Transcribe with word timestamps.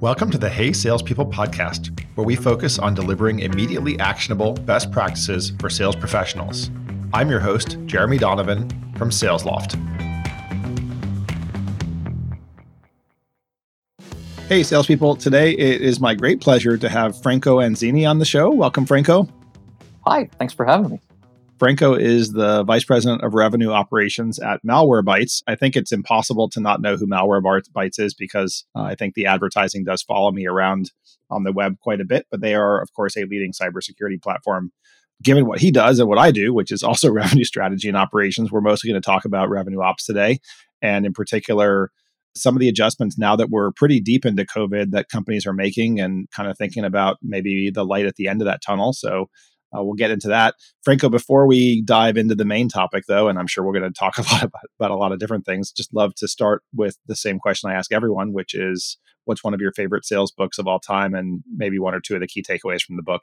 Welcome 0.00 0.30
to 0.30 0.38
the 0.38 0.48
Hey 0.48 0.72
Salespeople 0.72 1.26
podcast, 1.26 2.00
where 2.14 2.26
we 2.26 2.34
focus 2.34 2.78
on 2.78 2.94
delivering 2.94 3.40
immediately 3.40 3.98
actionable 3.98 4.54
best 4.54 4.90
practices 4.90 5.52
for 5.60 5.68
sales 5.68 5.94
professionals. 5.94 6.70
I'm 7.12 7.28
your 7.28 7.40
host, 7.40 7.76
Jeremy 7.84 8.16
Donovan 8.16 8.66
from 8.96 9.10
SalesLoft. 9.10 9.78
Hey, 14.48 14.62
salespeople. 14.62 15.16
Today 15.16 15.50
it 15.52 15.82
is 15.82 16.00
my 16.00 16.14
great 16.14 16.40
pleasure 16.40 16.78
to 16.78 16.88
have 16.88 17.20
Franco 17.20 17.58
Anzini 17.58 18.08
on 18.08 18.18
the 18.18 18.24
show. 18.24 18.48
Welcome, 18.48 18.86
Franco. 18.86 19.28
Hi, 20.06 20.30
thanks 20.38 20.54
for 20.54 20.64
having 20.64 20.92
me. 20.92 21.00
Franco 21.60 21.92
is 21.92 22.32
the 22.32 22.64
vice 22.64 22.84
president 22.84 23.22
of 23.22 23.34
revenue 23.34 23.70
operations 23.70 24.38
at 24.38 24.64
Malwarebytes. 24.64 25.42
I 25.46 25.56
think 25.56 25.76
it's 25.76 25.92
impossible 25.92 26.48
to 26.48 26.58
not 26.58 26.80
know 26.80 26.96
who 26.96 27.06
Malwarebytes 27.06 28.00
is 28.00 28.14
because 28.14 28.64
uh, 28.74 28.80
I 28.80 28.94
think 28.94 29.12
the 29.12 29.26
advertising 29.26 29.84
does 29.84 30.02
follow 30.02 30.32
me 30.32 30.46
around 30.46 30.90
on 31.28 31.44
the 31.44 31.52
web 31.52 31.78
quite 31.80 32.00
a 32.00 32.06
bit. 32.06 32.24
But 32.30 32.40
they 32.40 32.54
are, 32.54 32.80
of 32.80 32.94
course, 32.94 33.14
a 33.14 33.26
leading 33.26 33.52
cybersecurity 33.52 34.22
platform. 34.22 34.72
Given 35.22 35.44
what 35.44 35.60
he 35.60 35.70
does 35.70 35.98
and 35.98 36.08
what 36.08 36.16
I 36.16 36.30
do, 36.30 36.54
which 36.54 36.72
is 36.72 36.82
also 36.82 37.10
revenue 37.12 37.44
strategy 37.44 37.88
and 37.88 37.96
operations, 37.96 38.50
we're 38.50 38.62
mostly 38.62 38.88
going 38.88 39.00
to 39.00 39.04
talk 39.04 39.26
about 39.26 39.50
revenue 39.50 39.82
ops 39.82 40.06
today. 40.06 40.38
And 40.80 41.04
in 41.04 41.12
particular, 41.12 41.90
some 42.34 42.56
of 42.56 42.60
the 42.60 42.70
adjustments 42.70 43.18
now 43.18 43.36
that 43.36 43.50
we're 43.50 43.72
pretty 43.72 44.00
deep 44.00 44.24
into 44.24 44.46
COVID 44.46 44.92
that 44.92 45.10
companies 45.10 45.46
are 45.46 45.52
making 45.52 46.00
and 46.00 46.26
kind 46.30 46.48
of 46.48 46.56
thinking 46.56 46.86
about 46.86 47.18
maybe 47.20 47.68
the 47.68 47.84
light 47.84 48.06
at 48.06 48.16
the 48.16 48.28
end 48.28 48.40
of 48.40 48.46
that 48.46 48.62
tunnel. 48.62 48.94
So 48.94 49.28
uh, 49.76 49.82
we'll 49.82 49.94
get 49.94 50.10
into 50.10 50.28
that. 50.28 50.54
Franco, 50.82 51.08
before 51.08 51.46
we 51.46 51.82
dive 51.82 52.16
into 52.16 52.34
the 52.34 52.44
main 52.44 52.68
topic, 52.68 53.04
though, 53.06 53.28
and 53.28 53.38
I'm 53.38 53.46
sure 53.46 53.64
we're 53.64 53.78
going 53.78 53.90
to 53.90 53.98
talk 53.98 54.18
a 54.18 54.22
lot 54.22 54.42
about, 54.42 54.62
about 54.78 54.90
a 54.90 54.96
lot 54.96 55.12
of 55.12 55.18
different 55.18 55.46
things, 55.46 55.72
just 55.72 55.94
love 55.94 56.14
to 56.16 56.28
start 56.28 56.62
with 56.74 56.98
the 57.06 57.16
same 57.16 57.38
question 57.38 57.70
I 57.70 57.74
ask 57.74 57.92
everyone, 57.92 58.32
which 58.32 58.54
is 58.54 58.98
what's 59.24 59.44
one 59.44 59.54
of 59.54 59.60
your 59.60 59.72
favorite 59.72 60.04
sales 60.04 60.32
books 60.32 60.58
of 60.58 60.66
all 60.66 60.80
time 60.80 61.14
and 61.14 61.42
maybe 61.54 61.78
one 61.78 61.94
or 61.94 62.00
two 62.00 62.14
of 62.14 62.20
the 62.20 62.26
key 62.26 62.42
takeaways 62.42 62.82
from 62.82 62.96
the 62.96 63.02
book? 63.02 63.22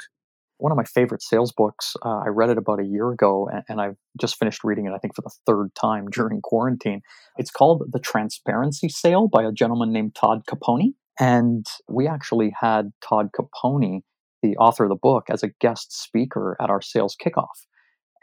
One 0.59 0.71
of 0.71 0.77
my 0.77 0.85
favorite 0.85 1.21
sales 1.21 1.51
books. 1.51 1.95
Uh, 2.03 2.21
I 2.25 2.29
read 2.29 2.49
it 2.49 2.57
about 2.57 2.79
a 2.79 2.85
year 2.85 3.11
ago 3.11 3.47
and, 3.51 3.63
and 3.69 3.81
I've 3.81 3.97
just 4.19 4.37
finished 4.37 4.63
reading 4.63 4.87
it, 4.87 4.91
I 4.91 4.97
think, 4.97 5.15
for 5.15 5.21
the 5.21 5.31
third 5.45 5.69
time 5.75 6.07
during 6.07 6.41
quarantine. 6.41 7.01
It's 7.37 7.51
called 7.51 7.83
The 7.91 7.99
Transparency 7.99 8.89
Sale 8.89 9.27
by 9.27 9.43
a 9.43 9.51
gentleman 9.51 9.91
named 9.91 10.15
Todd 10.15 10.43
Caponi. 10.49 10.93
And 11.19 11.65
we 11.89 12.07
actually 12.07 12.53
had 12.59 12.91
Todd 13.01 13.29
Caponi 13.37 14.01
the 14.41 14.55
author 14.57 14.83
of 14.83 14.89
the 14.89 14.95
book 14.95 15.25
as 15.29 15.43
a 15.43 15.49
guest 15.59 15.91
speaker 15.91 16.57
at 16.61 16.69
our 16.69 16.81
sales 16.81 17.15
kickoff 17.23 17.65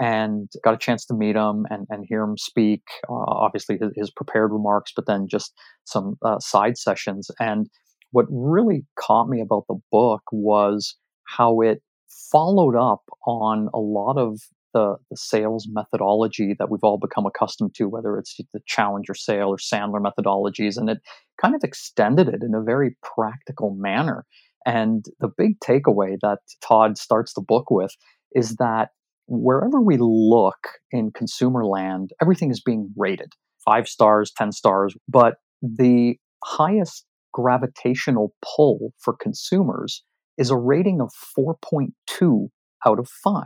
and 0.00 0.50
got 0.64 0.74
a 0.74 0.78
chance 0.78 1.04
to 1.06 1.14
meet 1.14 1.36
him 1.36 1.66
and, 1.70 1.86
and 1.88 2.04
hear 2.08 2.22
him 2.22 2.36
speak 2.36 2.82
uh, 3.08 3.12
obviously 3.12 3.78
his, 3.80 3.90
his, 3.96 4.10
prepared 4.10 4.50
remarks 4.52 4.92
but 4.94 5.06
then 5.06 5.26
just 5.28 5.52
some 5.84 6.16
uh, 6.24 6.38
side 6.38 6.76
sessions 6.76 7.30
and 7.38 7.68
what 8.10 8.26
really 8.30 8.84
caught 8.98 9.28
me 9.28 9.40
about 9.40 9.64
the 9.68 9.78
book 9.90 10.22
was 10.30 10.96
how 11.24 11.60
it 11.60 11.82
followed 12.30 12.76
up 12.76 13.02
on 13.26 13.68
a 13.74 13.78
lot 13.78 14.16
of 14.16 14.38
the, 14.72 14.96
the 15.10 15.16
sales 15.16 15.66
methodology 15.70 16.54
that 16.58 16.70
we've 16.70 16.82
all 16.82 16.98
become 16.98 17.26
accustomed 17.26 17.74
to, 17.76 17.88
whether 17.88 18.18
it's 18.18 18.36
the 18.52 18.60
Challenger 18.66 19.14
sale 19.14 19.48
or 19.48 19.56
Sandler 19.56 20.02
methodologies, 20.02 20.76
and 20.76 20.90
it 20.90 20.98
kind 21.40 21.54
of 21.54 21.62
extended 21.64 22.28
it 22.28 22.42
in 22.42 22.54
a 22.54 22.62
very 22.62 22.96
practical 23.02 23.74
manner. 23.74 24.26
And 24.66 25.04
the 25.20 25.28
big 25.28 25.60
takeaway 25.60 26.16
that 26.22 26.38
Todd 26.66 26.98
starts 26.98 27.34
the 27.34 27.42
book 27.42 27.70
with 27.70 27.94
is 28.32 28.56
that 28.56 28.90
wherever 29.26 29.80
we 29.80 29.96
look 29.98 30.68
in 30.90 31.10
consumer 31.10 31.64
land, 31.64 32.10
everything 32.20 32.50
is 32.50 32.60
being 32.60 32.92
rated 32.96 33.32
five 33.64 33.88
stars, 33.88 34.32
10 34.36 34.52
stars. 34.52 34.94
But 35.08 35.36
the 35.62 36.16
highest 36.44 37.06
gravitational 37.32 38.34
pull 38.44 38.92
for 38.98 39.14
consumers 39.14 40.02
is 40.36 40.50
a 40.50 40.56
rating 40.56 41.00
of 41.00 41.10
4.2 41.38 42.48
out 42.86 42.98
of 42.98 43.08
5, 43.08 43.44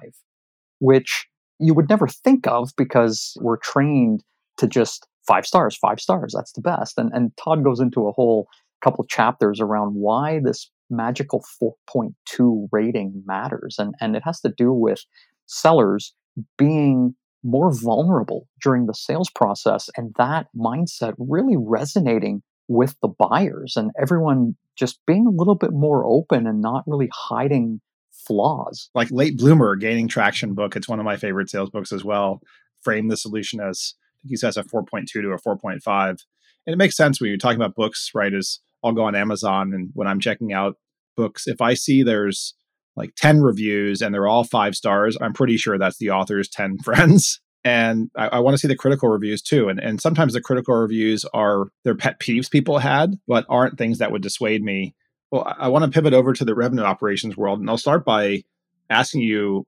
which 0.81 1.27
you 1.61 1.75
would 1.75 1.89
never 1.89 2.09
think 2.09 2.47
of 2.47 2.71
because 2.77 3.35
we're 3.41 3.59
trained 3.59 4.23
to 4.59 4.67
just 4.67 5.07
five 5.27 5.47
stars, 5.47 5.77
five 5.77 6.01
stars, 6.01 6.33
that's 6.35 6.53
the 6.53 6.61
best. 6.61 6.99
And, 6.99 7.11
and 7.13 7.33
Todd 7.37 7.63
goes 7.63 7.81
into 7.81 8.09
a 8.09 8.13
whole 8.13 8.49
couple 8.83 9.05
chapters 9.05 9.61
around 9.61 9.95
why 9.95 10.41
this 10.43 10.71
magical 10.91 11.45
4.2 11.91 12.69
rating 12.73 13.23
matters. 13.27 13.77
And, 13.79 13.95
and 14.01 14.17
it 14.17 14.23
has 14.25 14.41
to 14.41 14.53
do 14.57 14.73
with 14.73 15.05
sellers 15.47 16.15
being 16.57 17.15
more 17.43 17.73
vulnerable 17.73 18.49
during 18.63 18.87
the 18.87 18.95
sales 18.95 19.31
process 19.31 19.89
and 19.97 20.15
that 20.19 20.47
mindset 20.57 21.15
really 21.19 21.57
resonating 21.57 22.43
with 22.69 22.97
the 23.01 23.09
buyers 23.09 23.75
and 23.77 23.91
everyone 24.01 24.57
just 24.77 24.99
being 25.07 25.27
a 25.27 25.31
little 25.31 25.55
bit 25.55 25.73
more 25.73 26.05
open 26.05 26.47
and 26.47 26.61
not 26.61 26.85
really 26.87 27.09
hiding 27.13 27.81
flaws. 28.13 28.91
Like 28.95 29.11
Late 29.11 29.39
Bloomer, 29.39 29.77
Gaining 29.77 30.09
Traction 30.09 30.55
book, 30.55 30.77
it's 30.77 30.89
one 30.89 30.99
of 30.99 31.05
my 31.05 31.17
favorite 31.17 31.49
sales 31.49 31.71
books 31.71 31.93
as 31.93 32.05
well. 32.05 32.41
Frame 32.83 33.09
the 33.09 33.17
solution 33.17 33.61
as 33.61 33.95
I 34.19 34.23
think 34.23 34.31
he 34.31 34.37
says 34.37 34.57
a 34.57 34.65
4.2 34.65 35.07
to 35.07 35.31
a 35.31 35.39
4.5. 35.41 36.09
And 36.09 36.75
it 36.75 36.77
makes 36.77 36.97
sense 36.97 37.21
when 37.21 37.31
you're 37.31 37.39
talking 37.39 37.61
about 37.61 37.75
books, 37.75 38.11
right? 38.15 38.35
Is 38.35 38.61
I'll 38.85 38.93
go 38.93 39.05
on 39.05 39.15
Amazon 39.15 39.73
and 39.75 39.91
when 39.95 40.07
I'm 40.07 40.21
checking 40.21 40.53
out 40.53 40.77
books, 41.17 41.47
if 41.47 41.61
I 41.61 41.75
see 41.75 42.03
there's 42.03 42.55
like 42.97 43.15
10 43.17 43.41
reviews 43.41 44.03
and 44.03 44.15
they're 44.15 44.29
all 44.29 44.45
five 44.45 44.75
stars, 44.75 45.17
I'm 45.21 45.33
pretty 45.33 45.57
sure 45.57 45.79
that's 45.79 45.99
the 45.99 46.11
author's 46.11 46.49
10 46.49 46.79
friends. 46.85 47.41
And 47.65 48.11
I, 48.17 48.29
I 48.29 48.39
want 48.39 48.55
to 48.55 48.59
see 48.59 48.69
the 48.69 48.77
critical 48.77 49.09
reviews 49.09 49.43
too. 49.43 49.69
And, 49.69 49.81
and 49.81 50.01
sometimes 50.01 50.33
the 50.33 50.41
critical 50.41 50.75
reviews 50.75 51.25
are 51.35 51.67
their 51.85 51.97
pet 51.97 52.21
peeves 52.21 52.51
people 52.51 52.79
had, 52.79 53.15
but 53.27 53.47
aren't 53.49 53.79
things 53.79 53.99
that 53.99 54.13
would 54.13 54.23
dissuade 54.23 54.63
me. 54.63 54.95
Well, 55.31 55.45
I, 55.45 55.65
I 55.65 55.69
want 55.69 55.85
to 55.85 55.91
pivot 55.91 56.15
over 56.15 56.33
to 56.33 56.45
the 56.45 56.55
revenue 56.55 56.85
operations 56.85 57.37
world. 57.37 57.61
And 57.61 57.69
I'll 57.69 57.77
start 57.77 58.05
by 58.05 58.43
asking 58.89 59.23
you 59.23 59.67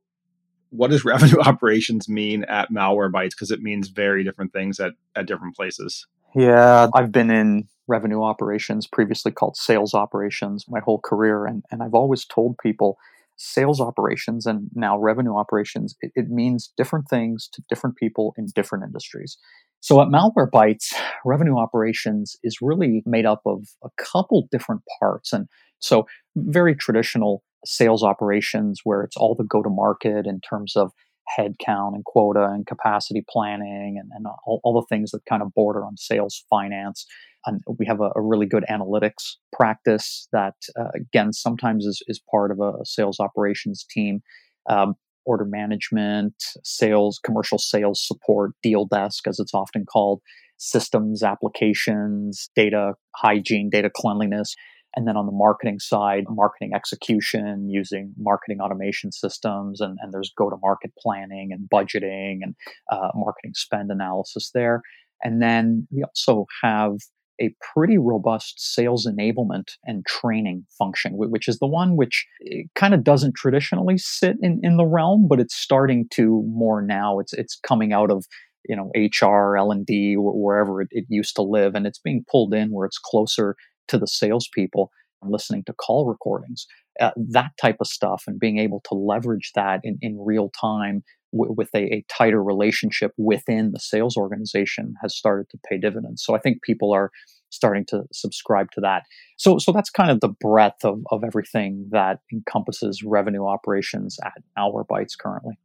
what 0.70 0.90
does 0.90 1.04
revenue 1.04 1.40
operations 1.40 2.08
mean 2.08 2.44
at 2.44 2.70
Malwarebytes? 2.70 3.30
Because 3.30 3.50
it 3.50 3.60
means 3.60 3.88
very 3.88 4.24
different 4.24 4.52
things 4.52 4.80
at, 4.80 4.92
at 5.14 5.26
different 5.26 5.56
places. 5.56 6.06
Yeah, 6.34 6.88
I've 6.94 7.10
been 7.10 7.30
in 7.30 7.66
revenue 7.90 8.22
operations, 8.22 8.86
previously 8.86 9.32
called 9.32 9.56
sales 9.56 9.92
operations, 9.92 10.64
my 10.68 10.80
whole 10.80 11.00
career. 11.00 11.44
And, 11.44 11.64
and 11.70 11.82
I've 11.82 11.94
always 11.94 12.24
told 12.24 12.56
people 12.62 12.96
sales 13.36 13.80
operations 13.80 14.46
and 14.46 14.70
now 14.74 14.98
revenue 14.98 15.34
operations, 15.36 15.96
it, 16.00 16.12
it 16.14 16.28
means 16.28 16.72
different 16.76 17.08
things 17.08 17.48
to 17.52 17.62
different 17.68 17.96
people 17.96 18.34
in 18.38 18.46
different 18.54 18.84
industries. 18.84 19.36
So 19.80 20.00
at 20.00 20.08
Malwarebytes, 20.08 20.94
revenue 21.24 21.58
operations 21.58 22.36
is 22.42 22.58
really 22.60 23.02
made 23.06 23.26
up 23.26 23.40
of 23.46 23.66
a 23.82 23.88
couple 23.98 24.46
different 24.50 24.82
parts. 25.00 25.32
And 25.32 25.46
so 25.78 26.06
very 26.36 26.74
traditional 26.74 27.42
sales 27.64 28.02
operations 28.02 28.80
where 28.84 29.02
it's 29.02 29.16
all 29.16 29.34
the 29.34 29.44
go 29.44 29.62
to 29.62 29.70
market 29.70 30.26
in 30.26 30.40
terms 30.40 30.76
of 30.76 30.92
headcount 31.38 31.94
and 31.94 32.04
quota 32.04 32.44
and 32.44 32.66
capacity 32.66 33.24
planning 33.28 33.98
and, 34.00 34.10
and 34.14 34.26
all, 34.46 34.60
all, 34.64 34.74
the 34.74 34.94
things 34.94 35.10
that 35.10 35.24
kind 35.28 35.42
of 35.42 35.52
border 35.54 35.84
on 35.84 35.96
sales 35.96 36.44
finance. 36.50 37.06
And 37.46 37.60
we 37.78 37.86
have 37.86 38.00
a, 38.00 38.10
a 38.16 38.20
really 38.20 38.46
good 38.46 38.64
analytics 38.70 39.36
practice 39.52 40.28
that, 40.32 40.54
uh, 40.78 40.88
again, 40.94 41.32
sometimes 41.32 41.86
is, 41.86 42.02
is 42.06 42.20
part 42.30 42.50
of 42.50 42.60
a 42.60 42.84
sales 42.84 43.18
operations 43.20 43.84
team. 43.90 44.20
Um, 44.68 44.94
order 45.26 45.44
management, 45.44 46.34
sales, 46.64 47.20
commercial 47.24 47.58
sales 47.58 48.04
support, 48.04 48.52
deal 48.62 48.86
desk, 48.86 49.28
as 49.28 49.38
it's 49.38 49.54
often 49.54 49.84
called, 49.84 50.20
systems, 50.56 51.22
applications, 51.22 52.50
data 52.54 52.92
hygiene, 53.16 53.70
data 53.70 53.90
cleanliness. 53.94 54.54
And 54.96 55.06
then 55.06 55.16
on 55.16 55.26
the 55.26 55.32
marketing 55.32 55.78
side, 55.78 56.24
marketing 56.28 56.72
execution 56.74 57.68
using 57.70 58.12
marketing 58.18 58.60
automation 58.60 59.12
systems, 59.12 59.80
and, 59.80 59.98
and 60.00 60.12
there's 60.12 60.32
go 60.36 60.50
to 60.50 60.56
market 60.60 60.92
planning 60.98 61.50
and 61.52 61.68
budgeting 61.70 62.40
and 62.42 62.54
uh, 62.90 63.08
marketing 63.14 63.52
spend 63.54 63.90
analysis 63.90 64.50
there. 64.52 64.82
And 65.22 65.40
then 65.40 65.86
we 65.90 66.02
also 66.02 66.46
have 66.62 66.94
a 67.40 67.54
pretty 67.72 67.96
robust 67.98 68.54
sales 68.58 69.06
enablement 69.06 69.72
and 69.84 70.04
training 70.06 70.66
function, 70.76 71.12
which 71.14 71.48
is 71.48 71.58
the 71.58 71.66
one 71.66 71.96
which 71.96 72.26
eh, 72.50 72.62
kind 72.74 72.92
of 72.92 73.02
doesn't 73.02 73.34
traditionally 73.34 73.96
sit 73.96 74.36
in, 74.42 74.60
in 74.62 74.76
the 74.76 74.84
realm, 74.84 75.26
but 75.28 75.40
it's 75.40 75.56
starting 75.56 76.06
to 76.10 76.42
more 76.46 76.82
now. 76.82 77.18
It's 77.18 77.32
it's 77.32 77.58
coming 77.66 77.92
out 77.92 78.10
of 78.10 78.26
you 78.68 78.76
know 78.76 78.90
HR, 78.94 79.56
L 79.56 79.72
and 79.72 79.86
D, 79.86 80.16
wherever 80.18 80.82
it, 80.82 80.88
it 80.90 81.06
used 81.08 81.34
to 81.36 81.42
live, 81.42 81.74
and 81.74 81.86
it's 81.86 81.98
being 81.98 82.24
pulled 82.30 82.52
in 82.52 82.70
where 82.70 82.86
it's 82.86 82.98
closer 82.98 83.56
to 83.90 83.98
the 83.98 84.06
salespeople 84.06 84.90
and 85.22 85.30
listening 85.30 85.64
to 85.64 85.72
call 85.72 86.06
recordings, 86.06 86.66
uh, 87.00 87.10
that 87.16 87.50
type 87.60 87.76
of 87.80 87.86
stuff, 87.86 88.24
and 88.26 88.40
being 88.40 88.58
able 88.58 88.80
to 88.88 88.94
leverage 88.94 89.52
that 89.54 89.80
in, 89.84 89.98
in 90.00 90.18
real 90.18 90.50
time 90.58 91.02
w- 91.32 91.54
with 91.56 91.68
a, 91.74 91.94
a, 91.94 92.04
tighter 92.08 92.42
relationship 92.42 93.12
within 93.16 93.72
the 93.72 93.80
sales 93.80 94.16
organization 94.16 94.94
has 95.02 95.16
started 95.16 95.48
to 95.50 95.58
pay 95.68 95.78
dividends. 95.78 96.22
So 96.24 96.34
I 96.34 96.38
think 96.38 96.62
people 96.62 96.92
are 96.92 97.10
starting 97.50 97.84
to 97.86 98.04
subscribe 98.12 98.70
to 98.72 98.80
that. 98.80 99.02
So, 99.36 99.58
so 99.58 99.72
that's 99.72 99.90
kind 99.90 100.10
of 100.10 100.20
the 100.20 100.28
breadth 100.28 100.84
of, 100.84 101.00
of 101.10 101.24
everything 101.24 101.88
that 101.90 102.20
encompasses 102.32 103.02
revenue 103.04 103.46
operations 103.46 104.18
at 104.24 104.42
Malwarebytes 104.56 105.18
currently. 105.20 105.58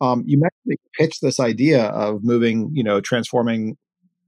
Um, 0.00 0.22
you 0.26 0.38
mentioned 0.38 0.78
pitched 0.98 1.22
this 1.22 1.40
idea 1.40 1.86
of 1.86 2.22
moving, 2.22 2.70
you 2.72 2.82
know, 2.82 3.00
transforming 3.00 3.76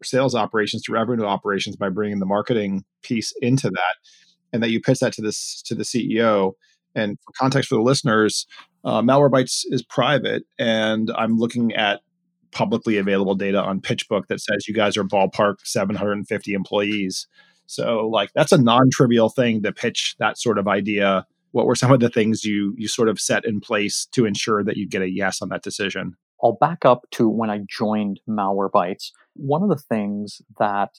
sales 0.02 0.34
operations 0.34 0.82
to 0.82 0.93
revenue 0.93 1.25
operations 1.25 1.76
by 1.76 1.88
bringing 1.88 2.19
the 2.20 2.26
marketing 2.26 2.84
piece 3.02 3.32
into 3.40 3.70
that. 3.70 3.96
and 4.52 4.62
that 4.62 4.70
you 4.70 4.81
pitch 4.81 5.00
that 5.00 5.12
to 5.14 5.22
this 5.22 5.62
to 5.66 5.75
the 5.75 5.84
CEO. 5.84 6.52
And 6.94 7.19
for 7.20 7.32
context 7.38 7.69
for 7.69 7.75
the 7.76 7.82
listeners, 7.82 8.46
uh, 8.84 9.02
Malwarebytes 9.02 9.62
is 9.66 9.82
private, 9.82 10.44
and 10.58 11.10
I'm 11.16 11.37
looking 11.38 11.75
at 11.75 12.00
publicly 12.52 12.96
available 12.96 13.34
data 13.34 13.60
on 13.62 13.81
PitchBook 13.81 14.28
that 14.28 14.40
says 14.40 14.66
you 14.69 14.75
guys 14.75 14.96
are 14.96 15.04
ballpark 15.04 15.56
750 15.64 16.54
employees. 16.54 17.26
So, 17.66 18.08
like, 18.08 18.31
that's 18.34 18.52
a 18.52 18.58
non-trivial 18.58 19.28
thing 19.31 19.62
to 19.64 19.72
pitch 19.72 20.14
that 20.20 20.38
sort 20.38 20.58
of 20.58 20.69
idea. 20.69 21.26
What 21.52 21.66
were 21.66 21.75
some 21.76 21.93
of 21.93 22.00
the 22.00 22.10
things 22.10 22.44
you 22.44 22.75
you 22.78 22.88
sort 22.88 23.08
of 23.08 23.20
set 23.20 23.44
in 23.44 23.60
place 23.60 24.06
to 24.12 24.25
ensure 24.26 24.62
that 24.64 24.76
you 24.76 24.88
get 24.88 25.02
a 25.02 25.10
yes 25.10 25.43
on 25.43 25.48
that 25.50 25.62
decision? 25.62 26.16
I'll 26.43 26.59
back 26.61 26.85
up 26.85 27.03
to 27.12 27.29
when 27.29 27.50
I 27.50 27.61
joined 27.69 28.21
Malwarebytes. 28.29 29.11
One 29.35 29.62
of 29.62 29.69
the 29.69 29.83
things 29.88 30.43
that 30.59 30.91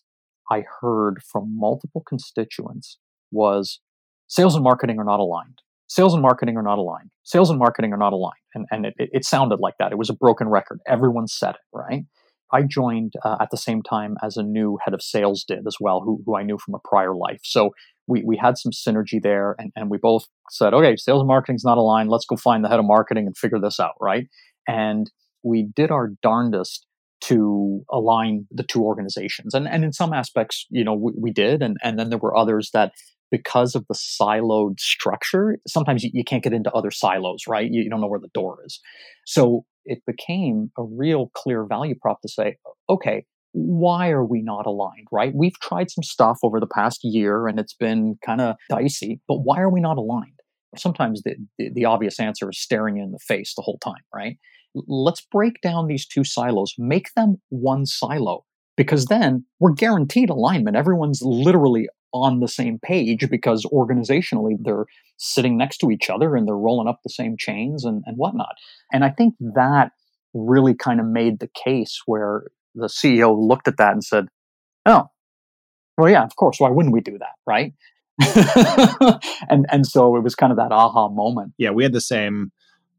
I 0.51 0.63
heard 0.81 1.22
from 1.24 1.57
multiple 1.57 2.04
constituents 2.07 2.98
was 3.31 3.80
sales 4.28 4.56
and 4.56 4.63
marketing 4.63 5.00
are 5.00 5.06
not 5.06 5.19
aligned. 5.19 5.62
Sales 5.88 6.13
and 6.13 6.22
marketing 6.22 6.57
are 6.57 6.63
not 6.63 6.78
aligned. 6.78 7.12
Sales 7.24 7.50
and 7.50 7.60
marketing 7.60 7.94
are 7.94 7.98
not 7.98 8.13
aligned. 8.13 8.34
And, 8.54 8.66
and 8.72 8.86
it, 8.86 8.94
it 8.98 9.25
sounded 9.25 9.60
like 9.60 9.75
that. 9.80 9.92
It 9.92 9.98
was 9.98 10.10
a 10.10 10.13
broken 10.13 10.50
record. 10.50 10.80
Everyone 10.88 11.28
said 11.28 11.51
it, 11.51 11.62
right? 11.74 12.04
I 12.51 12.63
joined 12.63 13.13
uh, 13.24 13.38
at 13.42 13.50
the 13.51 13.57
same 13.57 13.81
time 13.83 14.16
as 14.24 14.38
a 14.38 14.44
new 14.44 14.78
head 14.83 14.94
of 14.94 15.01
sales 15.01 15.44
did 15.45 15.68
as 15.68 15.78
well, 15.80 16.01
who, 16.01 16.22
who 16.25 16.36
I 16.38 16.44
knew 16.44 16.57
from 16.57 16.75
a 16.75 16.80
prior 16.88 17.13
life. 17.16 17.42
So 17.44 17.72
we, 18.07 18.24
we 18.25 18.38
had 18.38 18.57
some 18.57 18.72
synergy 18.72 19.22
there, 19.22 19.56
and, 19.60 19.72
and 19.75 19.90
we 19.90 19.98
both 19.98 20.28
said, 20.50 20.74
okay, 20.74 20.95
sales 20.95 21.22
and 21.22 21.28
marketing's 21.28 21.66
not 21.66 21.78
aligned. 21.78 22.10
Let's 22.10 22.25
go 22.25 22.38
find 22.38 22.63
the 22.63 22.69
head 22.69 22.80
of 22.80 22.86
marketing 22.86 23.28
and 23.28 23.38
figure 23.38 23.60
this 23.60 23.80
out, 23.80 23.95
right? 24.00 24.28
And 24.66 25.12
we 25.47 25.63
did 25.75 25.91
our 25.91 26.11
darndest 26.21 26.85
to 27.19 27.83
align 27.91 28.45
the 28.51 28.63
two 28.63 28.83
organizations. 28.83 29.53
And, 29.53 29.67
and 29.67 29.83
in 29.83 29.91
some 29.91 30.13
aspects, 30.13 30.67
you 30.69 30.83
know, 30.83 30.94
we, 30.94 31.13
we 31.17 31.31
did. 31.31 31.63
And, 31.63 31.77
and 31.83 31.97
then 31.97 32.09
there 32.09 32.19
were 32.19 32.35
others 32.38 32.69
that 32.73 32.91
because 33.31 33.75
of 33.75 33.85
the 33.88 33.95
siloed 33.95 34.79
structure, 34.79 35.57
sometimes 35.67 36.03
you, 36.03 36.11
you 36.13 36.23
can't 36.23 36.44
get 36.44 36.53
into 36.53 36.71
other 36.71 36.91
silos, 36.91 37.41
right? 37.47 37.69
You, 37.69 37.81
you, 37.81 37.89
don't 37.89 38.01
know 38.01 38.07
where 38.07 38.19
the 38.19 38.29
door 38.33 38.59
is. 38.65 38.79
So 39.25 39.65
it 39.85 40.03
became 40.05 40.71
a 40.77 40.83
real 40.83 41.31
clear 41.35 41.65
value 41.65 41.95
prop 41.99 42.21
to 42.21 42.29
say, 42.29 42.57
okay, 42.89 43.25
why 43.53 44.09
are 44.09 44.23
we 44.23 44.41
not 44.41 44.65
aligned, 44.65 45.07
right? 45.11 45.33
We've 45.33 45.59
tried 45.59 45.89
some 45.89 46.03
stuff 46.03 46.38
over 46.44 46.59
the 46.59 46.67
past 46.67 46.99
year 47.03 47.47
and 47.47 47.59
it's 47.59 47.73
been 47.73 48.17
kind 48.23 48.41
of 48.41 48.55
dicey, 48.69 49.19
but 49.27 49.39
why 49.39 49.59
are 49.59 49.69
we 49.69 49.81
not 49.81 49.97
aligned? 49.97 50.39
Sometimes 50.77 51.23
the, 51.23 51.35
the, 51.57 51.71
the 51.73 51.85
obvious 51.85 52.19
answer 52.19 52.49
is 52.49 52.59
staring 52.59 52.97
you 52.97 53.03
in 53.03 53.11
the 53.11 53.19
face 53.19 53.55
the 53.55 53.63
whole 53.63 53.79
time, 53.79 54.03
right? 54.13 54.38
Let's 54.88 55.21
break 55.31 55.62
down 55.62 55.88
these 55.88 56.06
two 56.06 56.24
silos, 56.24 56.74
make 56.77 57.13
them 57.15 57.41
one 57.50 57.85
silo, 57.85 58.45
because 58.75 59.06
then 59.06 59.45
we're 59.59 59.74
guaranteed 59.74 60.29
alignment. 60.29 60.77
Everyone's 60.77 61.21
literally 61.21 61.88
on 62.13 62.39
the 62.39 62.47
same 62.47 62.79
page 62.79 63.29
because 63.29 63.65
organizationally 63.65 64.56
they're 64.59 64.85
sitting 65.18 65.57
next 65.57 65.77
to 65.79 65.91
each 65.91 66.09
other 66.09 66.35
and 66.35 66.47
they're 66.47 66.56
rolling 66.56 66.88
up 66.88 67.00
the 67.03 67.09
same 67.09 67.35
chains 67.38 67.83
and, 67.83 68.03
and 68.06 68.18
whatnot. 68.18 68.56
And 68.91 69.03
I 69.03 69.09
think 69.09 69.35
that 69.56 69.91
really 70.33 70.75
kind 70.75 71.00
of 71.00 71.06
made 71.06 71.39
the 71.39 71.50
case 71.63 72.01
where 72.06 72.44
the 72.75 72.88
CEO 72.88 73.35
looked 73.38 73.68
at 73.68 73.77
that 73.77 73.94
and 73.94 74.03
said, 74.03 74.27
Oh, 74.85 75.07
well, 75.97 76.09
yeah, 76.09 76.23
of 76.23 76.35
course. 76.35 76.59
Why 76.59 76.69
wouldn't 76.69 76.94
we 76.94 77.01
do 77.01 77.18
that? 77.18 77.33
Right. 77.45 77.73
and 79.50 79.65
and 79.69 79.85
so 79.85 80.15
it 80.15 80.23
was 80.23 80.35
kind 80.35 80.51
of 80.51 80.57
that 80.57 80.71
aha 80.71 81.09
moment. 81.09 81.53
Yeah, 81.57 81.71
we 81.71 81.83
had 81.83 81.94
the 81.94 82.01
same 82.01 82.51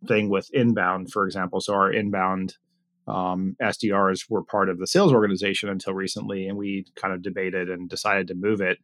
thing 0.06 0.28
with 0.28 0.48
inbound, 0.52 1.12
for 1.12 1.26
example. 1.26 1.60
So 1.60 1.74
our 1.74 1.92
inbound 1.92 2.56
um, 3.06 3.56
SDRs 3.62 4.26
were 4.28 4.44
part 4.44 4.68
of 4.68 4.78
the 4.78 4.86
sales 4.86 5.12
organization 5.12 5.68
until 5.68 5.94
recently, 5.94 6.46
and 6.46 6.58
we 6.58 6.86
kind 6.94 7.14
of 7.14 7.22
debated 7.22 7.70
and 7.70 7.88
decided 7.88 8.28
to 8.28 8.34
move 8.34 8.60
it. 8.60 8.78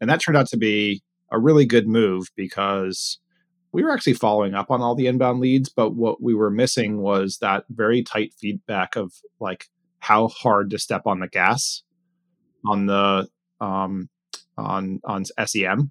And 0.00 0.10
that 0.10 0.20
turned 0.20 0.36
out 0.36 0.48
to 0.48 0.56
be 0.56 1.02
a 1.30 1.38
really 1.38 1.64
good 1.64 1.88
move 1.88 2.28
because 2.36 3.18
we 3.72 3.82
were 3.82 3.90
actually 3.90 4.14
following 4.14 4.54
up 4.54 4.70
on 4.70 4.82
all 4.82 4.94
the 4.94 5.06
inbound 5.06 5.40
leads, 5.40 5.70
but 5.70 5.94
what 5.94 6.22
we 6.22 6.34
were 6.34 6.50
missing 6.50 6.98
was 6.98 7.38
that 7.38 7.64
very 7.70 8.02
tight 8.02 8.34
feedback 8.38 8.96
of 8.96 9.14
like 9.40 9.68
how 10.00 10.28
hard 10.28 10.70
to 10.70 10.78
step 10.78 11.06
on 11.06 11.20
the 11.20 11.28
gas 11.28 11.82
on 12.66 12.86
the 12.86 13.28
um, 13.60 14.08
on 14.58 15.00
on 15.04 15.24
SEM 15.46 15.90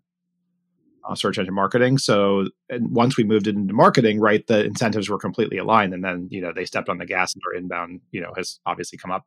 uh, 1.08 1.16
search 1.16 1.38
engine 1.38 1.54
marketing. 1.54 1.98
So 1.98 2.48
once 2.70 3.18
we 3.18 3.24
moved 3.24 3.48
into 3.48 3.74
marketing, 3.74 4.20
right, 4.20 4.46
the 4.48 4.66
incentives 4.66 5.10
were 5.10 5.18
completely 5.18 5.58
aligned, 5.58 5.94
and 5.94 6.04
then 6.04 6.28
you 6.32 6.42
know 6.42 6.52
they 6.54 6.66
stepped 6.66 6.90
on 6.90 6.98
the 6.98 7.06
gas, 7.06 7.34
and 7.34 7.42
our 7.48 7.54
inbound, 7.54 8.02
you 8.12 8.22
know, 8.22 8.34
has 8.36 8.60
obviously 8.66 8.98
come 8.98 9.12
up 9.12 9.26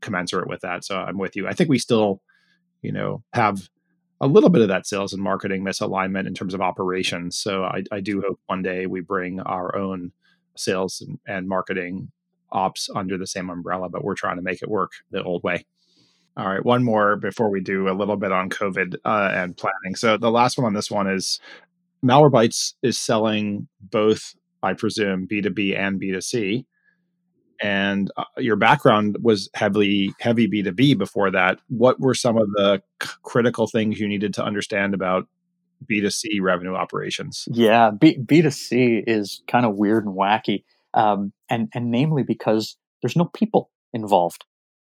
commensurate 0.00 0.48
with 0.48 0.60
that. 0.60 0.84
So 0.84 0.96
I'm 0.96 1.18
with 1.18 1.34
you. 1.34 1.48
I 1.48 1.54
think 1.54 1.70
we 1.70 1.78
still, 1.78 2.20
you 2.82 2.92
know, 2.92 3.22
have 3.32 3.68
a 4.20 4.28
little 4.28 4.50
bit 4.50 4.62
of 4.62 4.68
that 4.68 4.86
sales 4.86 5.12
and 5.12 5.22
marketing 5.22 5.64
misalignment 5.64 6.26
in 6.26 6.34
terms 6.34 6.54
of 6.54 6.60
operations. 6.60 7.38
So 7.38 7.64
I, 7.64 7.82
I 7.90 8.00
do 8.00 8.20
hope 8.20 8.38
one 8.46 8.62
day 8.62 8.86
we 8.86 9.00
bring 9.00 9.40
our 9.40 9.76
own 9.76 10.12
sales 10.56 11.00
and, 11.00 11.18
and 11.26 11.48
marketing 11.48 12.12
ops 12.52 12.88
under 12.94 13.18
the 13.18 13.26
same 13.26 13.50
umbrella, 13.50 13.88
but 13.88 14.04
we're 14.04 14.14
trying 14.14 14.36
to 14.36 14.42
make 14.42 14.62
it 14.62 14.70
work 14.70 14.92
the 15.10 15.22
old 15.22 15.42
way. 15.42 15.66
All 16.36 16.48
right, 16.48 16.64
one 16.64 16.82
more 16.82 17.16
before 17.16 17.48
we 17.48 17.60
do 17.60 17.88
a 17.88 17.94
little 17.94 18.16
bit 18.16 18.32
on 18.32 18.50
COVID 18.50 18.96
uh, 19.04 19.30
and 19.32 19.56
planning. 19.56 19.94
So 19.94 20.16
the 20.16 20.32
last 20.32 20.58
one 20.58 20.66
on 20.66 20.74
this 20.74 20.90
one 20.90 21.06
is 21.06 21.38
Malwarebytes 22.04 22.74
is 22.82 22.98
selling 22.98 23.68
both, 23.80 24.34
I 24.62 24.72
presume, 24.72 25.26
B 25.26 25.40
two 25.42 25.50
B 25.50 25.76
and 25.76 26.00
B 26.00 26.10
two 26.10 26.20
C. 26.20 26.66
And 27.62 28.10
uh, 28.16 28.24
your 28.36 28.56
background 28.56 29.18
was 29.22 29.48
heavily 29.54 30.12
heavy 30.18 30.48
B 30.48 30.62
two 30.64 30.72
B 30.72 30.94
before 30.94 31.30
that. 31.30 31.60
What 31.68 32.00
were 32.00 32.14
some 32.14 32.36
of 32.36 32.48
the 32.56 32.82
c- 33.00 33.10
critical 33.22 33.68
things 33.68 34.00
you 34.00 34.08
needed 34.08 34.34
to 34.34 34.44
understand 34.44 34.92
about 34.92 35.28
B 35.86 36.00
two 36.00 36.10
C 36.10 36.40
revenue 36.40 36.74
operations? 36.74 37.46
Yeah, 37.52 37.90
B 37.90 38.16
two 38.26 38.50
C 38.50 39.04
is 39.06 39.40
kind 39.46 39.64
of 39.64 39.76
weird 39.76 40.04
and 40.04 40.16
wacky, 40.16 40.64
um, 40.94 41.32
and 41.48 41.68
and 41.72 41.92
namely 41.92 42.24
because 42.24 42.76
there's 43.02 43.16
no 43.16 43.26
people 43.26 43.70
involved, 43.92 44.44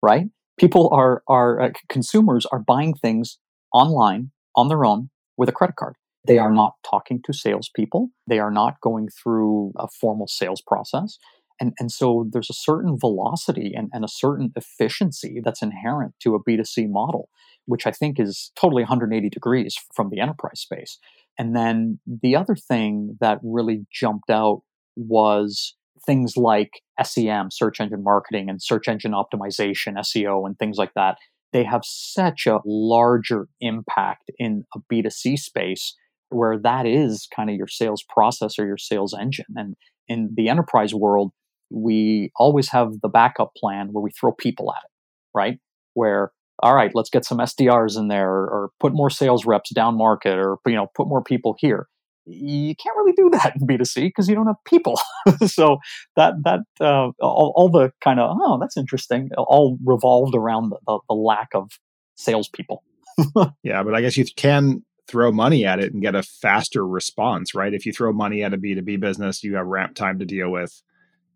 right? 0.03 0.27
People 0.59 0.89
are 0.91 1.23
are 1.27 1.61
uh, 1.61 1.69
consumers 1.89 2.45
are 2.47 2.59
buying 2.59 2.93
things 2.93 3.37
online 3.73 4.31
on 4.55 4.67
their 4.67 4.85
own 4.85 5.09
with 5.37 5.49
a 5.49 5.53
credit 5.53 5.75
card. 5.75 5.95
They 6.27 6.37
are 6.37 6.51
not 6.51 6.73
talking 6.87 7.21
to 7.23 7.33
salespeople. 7.33 8.09
They 8.27 8.39
are 8.39 8.51
not 8.51 8.79
going 8.81 9.09
through 9.09 9.73
a 9.77 9.87
formal 9.87 10.27
sales 10.27 10.61
process. 10.61 11.17
And, 11.59 11.73
and 11.79 11.91
so 11.91 12.27
there's 12.31 12.49
a 12.49 12.55
certain 12.55 12.97
velocity 12.97 13.73
and, 13.75 13.89
and 13.93 14.03
a 14.03 14.09
certain 14.09 14.51
efficiency 14.55 15.41
that's 15.43 15.61
inherent 15.61 16.15
to 16.21 16.33
a 16.33 16.43
B2C 16.43 16.89
model, 16.89 17.29
which 17.65 17.85
I 17.85 17.91
think 17.91 18.19
is 18.19 18.51
totally 18.59 18.81
180 18.81 19.29
degrees 19.29 19.75
from 19.93 20.09
the 20.09 20.19
enterprise 20.19 20.59
space. 20.59 20.97
And 21.37 21.55
then 21.55 21.99
the 22.05 22.35
other 22.35 22.55
thing 22.55 23.17
that 23.21 23.39
really 23.43 23.85
jumped 23.91 24.29
out 24.29 24.61
was 24.95 25.75
things 26.05 26.35
like 26.37 26.81
SEM, 27.01 27.51
search 27.51 27.79
engine 27.79 28.03
marketing, 28.03 28.49
and 28.49 28.61
search 28.61 28.87
engine 28.87 29.13
optimization, 29.13 29.97
SEO, 29.97 30.45
and 30.45 30.57
things 30.57 30.77
like 30.77 30.93
that, 30.95 31.17
they 31.53 31.63
have 31.63 31.81
such 31.83 32.47
a 32.47 32.59
larger 32.65 33.47
impact 33.59 34.31
in 34.37 34.63
a 34.75 34.79
B2C 34.91 35.37
space 35.37 35.95
where 36.29 36.57
that 36.57 36.85
is 36.85 37.27
kind 37.35 37.49
of 37.49 37.55
your 37.55 37.67
sales 37.67 38.03
process 38.07 38.57
or 38.57 38.65
your 38.65 38.77
sales 38.77 39.13
engine. 39.19 39.53
And 39.55 39.75
in 40.07 40.29
the 40.35 40.49
enterprise 40.49 40.93
world, 40.93 41.31
we 41.69 42.31
always 42.37 42.69
have 42.69 43.01
the 43.01 43.09
backup 43.09 43.51
plan 43.55 43.89
where 43.91 44.01
we 44.01 44.11
throw 44.11 44.31
people 44.31 44.73
at 44.73 44.83
it, 44.83 44.91
right? 45.35 45.59
Where 45.93 46.31
all 46.63 46.75
right, 46.75 46.91
let's 46.93 47.09
get 47.09 47.25
some 47.25 47.39
SDRs 47.39 47.97
in 47.97 48.07
there, 48.07 48.29
or, 48.29 48.45
or 48.45 48.69
put 48.79 48.93
more 48.93 49.09
sales 49.09 49.47
reps 49.47 49.73
down 49.73 49.97
market, 49.97 50.37
or 50.37 50.57
you 50.67 50.75
know, 50.75 50.87
put 50.95 51.07
more 51.07 51.23
people 51.23 51.55
here 51.57 51.87
you 52.25 52.75
can't 52.75 52.95
really 52.97 53.13
do 53.13 53.29
that 53.31 53.55
in 53.55 53.67
B2C 53.67 54.03
because 54.03 54.29
you 54.29 54.35
don't 54.35 54.47
have 54.47 54.63
people. 54.65 54.99
so 55.45 55.77
that 56.15 56.33
that 56.43 56.59
uh, 56.79 57.11
all, 57.19 57.53
all, 57.55 57.69
the 57.69 57.91
kind 58.03 58.19
of 58.19 58.37
oh 58.41 58.57
that's 58.59 58.77
interesting 58.77 59.29
all 59.37 59.77
revolved 59.83 60.35
around 60.35 60.69
the, 60.69 60.77
the, 60.87 60.99
the 61.09 61.15
lack 61.15 61.49
of 61.53 61.71
salespeople. 62.15 62.83
yeah, 63.63 63.83
but 63.83 63.95
I 63.95 64.01
guess 64.01 64.17
you 64.17 64.25
can 64.35 64.83
throw 65.07 65.31
money 65.31 65.65
at 65.65 65.79
it 65.79 65.93
and 65.93 66.01
get 66.01 66.15
a 66.15 66.23
faster 66.23 66.87
response, 66.87 67.53
right? 67.53 67.73
If 67.73 67.85
you 67.85 67.91
throw 67.91 68.13
money 68.13 68.43
at 68.43 68.53
a 68.53 68.57
B2B 68.57 68.99
business, 68.99 69.43
you 69.43 69.55
have 69.55 69.67
ramp 69.67 69.95
time 69.95 70.19
to 70.19 70.25
deal 70.25 70.49
with. 70.49 70.81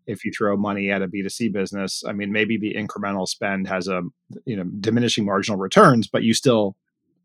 If 0.06 0.24
you 0.24 0.32
throw 0.36 0.56
money 0.56 0.90
at 0.90 1.02
a 1.02 1.08
B2C 1.08 1.52
business, 1.52 2.02
I 2.06 2.12
mean, 2.12 2.32
maybe 2.32 2.56
the 2.56 2.74
incremental 2.74 3.26
spend 3.26 3.66
has 3.68 3.88
a 3.88 4.02
you 4.44 4.56
know 4.56 4.64
diminishing 4.80 5.24
marginal 5.24 5.58
returns, 5.58 6.06
but 6.06 6.22
you 6.22 6.32
still 6.32 6.76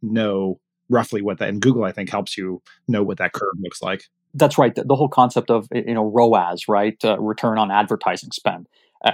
know 0.01 0.59
roughly 0.91 1.21
what 1.21 1.39
that 1.39 1.49
and 1.49 1.61
google 1.61 1.83
i 1.83 1.91
think 1.91 2.09
helps 2.09 2.37
you 2.37 2.61
know 2.87 3.01
what 3.03 3.17
that 3.17 3.33
curve 3.33 3.53
looks 3.61 3.81
like. 3.81 4.03
That's 4.33 4.57
right 4.57 4.73
the, 4.73 4.83
the 4.83 4.95
whole 4.95 5.09
concept 5.09 5.49
of 5.49 5.67
you 5.73 5.93
know 5.93 6.05
roas 6.05 6.67
right 6.67 6.97
uh, 7.03 7.19
return 7.19 7.57
on 7.57 7.71
advertising 7.71 8.31
spend. 8.31 8.67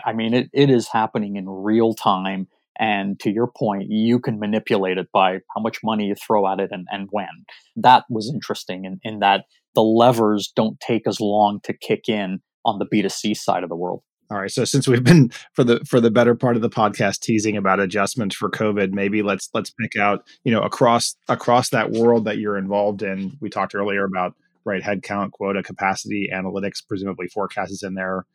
I 0.06 0.14
mean 0.14 0.34
it, 0.34 0.50
it 0.54 0.70
is 0.70 0.88
happening 0.88 1.38
in 1.38 1.50
real 1.50 1.94
time 1.94 2.48
and 2.80 3.20
to 3.22 3.32
your 3.32 3.48
point 3.48 3.90
you 3.90 4.20
can 4.20 4.40
manipulate 4.40 4.98
it 4.98 5.08
by 5.12 5.40
how 5.56 5.62
much 5.62 5.80
money 5.84 6.06
you 6.06 6.16
throw 6.16 6.48
at 6.48 6.60
it 6.60 6.70
and, 6.72 6.88
and 6.92 7.08
when. 7.12 7.46
That 7.76 8.04
was 8.10 8.32
interesting 8.32 8.86
in, 8.86 9.00
in 9.04 9.20
that 9.20 9.46
the 9.74 9.82
levers 9.82 10.52
don't 10.56 10.80
take 10.80 11.08
as 11.08 11.20
long 11.20 11.60
to 11.64 11.74
kick 11.74 12.08
in 12.08 12.40
on 12.66 12.80
the 12.80 12.86
b2c 12.86 13.36
side 13.36 13.64
of 13.64 13.70
the 13.70 13.76
world 13.76 14.04
All 14.30 14.38
right. 14.38 14.52
So 14.52 14.66
since 14.66 14.88
we've 14.88 15.04
been 15.04 15.32
for 15.54 15.64
the 15.64 15.80
for 15.86 16.02
the 16.02 16.12
better 16.12 16.36
part 16.36 16.56
of 16.58 16.62
the 16.62 16.70
podcast 16.70 17.22
teasing 17.22 17.56
about 17.56 17.80
adjustments 17.80 18.36
for 18.36 18.50
COVID, 18.50 18.92
maybe 18.92 19.22
let's 19.22 19.50
let's 19.54 19.70
pick 19.70 19.96
out, 19.96 20.28
you 20.44 20.52
know, 20.52 20.62
across 20.62 21.16
across 21.30 21.70
that 21.70 21.92
world 21.92 22.26
that 22.26 22.38
you're 22.38 22.58
involved 22.58 23.02
in. 23.02 23.38
We 23.40 23.50
talked 23.50 23.74
earlier 23.74 24.04
about 24.04 24.34
right 24.66 24.84
headcount, 24.84 25.32
quota, 25.32 25.64
capacity, 25.64 26.30
analytics, 26.34 26.86
presumably 26.86 27.28
forecasts 27.28 27.84
in 27.84 27.94
there, 27.94 28.26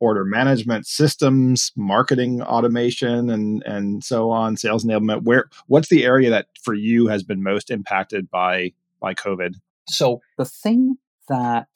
order 0.00 0.24
management 0.24 0.86
systems, 0.86 1.70
marketing 1.76 2.40
automation 2.40 3.28
and 3.28 3.62
and 3.64 4.02
so 4.02 4.30
on, 4.30 4.56
sales 4.56 4.86
enablement. 4.86 5.24
Where 5.24 5.50
what's 5.66 5.88
the 5.88 6.04
area 6.04 6.30
that 6.30 6.46
for 6.62 6.72
you 6.72 7.08
has 7.08 7.22
been 7.22 7.42
most 7.42 7.70
impacted 7.70 8.30
by 8.30 8.72
by 9.00 9.12
COVID? 9.12 9.56
So 9.86 10.22
the 10.38 10.46
thing 10.46 10.96
that 11.28 11.68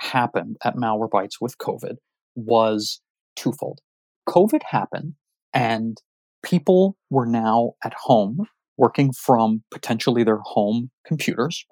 happened 0.00 0.58
at 0.64 0.76
Malwarebytes 0.76 1.40
with 1.40 1.56
COVID 1.56 1.96
was 2.34 3.00
twofold. 3.36 3.80
COVID 4.28 4.60
happened 4.70 5.14
and 5.52 5.96
people 6.42 6.96
were 7.10 7.26
now 7.26 7.72
at 7.84 7.94
home 7.94 8.46
working 8.76 9.12
from 9.12 9.62
potentially 9.70 10.24
their 10.24 10.40
home 10.42 10.90
computers 11.06 11.66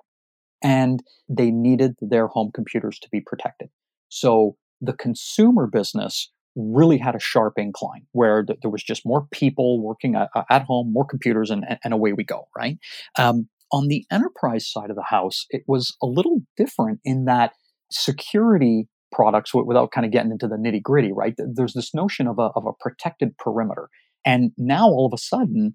and 0.62 1.02
they 1.28 1.50
needed 1.50 1.94
their 2.00 2.26
home 2.26 2.50
computers 2.52 2.98
to 2.98 3.08
be 3.10 3.20
protected. 3.20 3.68
So 4.08 4.56
the 4.80 4.92
consumer 4.92 5.66
business 5.66 6.30
really 6.56 6.98
had 6.98 7.14
a 7.14 7.20
sharp 7.20 7.54
incline 7.56 8.06
where 8.12 8.42
th- 8.42 8.58
there 8.62 8.70
was 8.70 8.82
just 8.82 9.06
more 9.06 9.26
people 9.30 9.80
working 9.80 10.16
at, 10.16 10.28
at 10.50 10.62
home, 10.62 10.92
more 10.92 11.04
computers, 11.04 11.50
and, 11.50 11.64
and, 11.84 11.94
away 11.94 12.12
we 12.12 12.24
go, 12.24 12.48
right? 12.56 12.78
Um, 13.16 13.48
on 13.70 13.86
the 13.86 14.04
enterprise 14.10 14.68
side 14.68 14.90
of 14.90 14.96
the 14.96 15.04
house, 15.08 15.46
it 15.50 15.62
was 15.66 15.96
a 16.02 16.06
little 16.06 16.40
different 16.56 17.00
in 17.04 17.26
that 17.26 17.52
security 17.90 18.88
products 19.18 19.52
without 19.52 19.90
kind 19.90 20.06
of 20.06 20.12
getting 20.12 20.30
into 20.30 20.46
the 20.46 20.54
nitty 20.54 20.80
gritty, 20.80 21.10
right? 21.12 21.34
There's 21.36 21.72
this 21.72 21.92
notion 21.92 22.28
of 22.28 22.38
a, 22.38 22.50
of 22.54 22.66
a 22.66 22.72
protected 22.78 23.36
perimeter. 23.36 23.88
And 24.24 24.52
now 24.56 24.86
all 24.86 25.06
of 25.06 25.12
a 25.12 25.20
sudden, 25.20 25.74